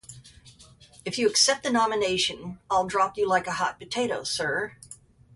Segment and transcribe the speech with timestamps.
[1.05, 4.75] If you accept the nomination, I’ll drop you like a hot potato, sir!